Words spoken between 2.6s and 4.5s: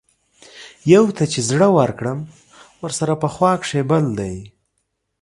ورسره پۀ خوا کښې بل دے